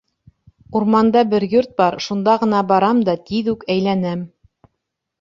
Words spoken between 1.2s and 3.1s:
бер йорт бар, шунда ғына барам